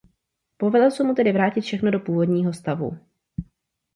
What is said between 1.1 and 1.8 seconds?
tedy vrátit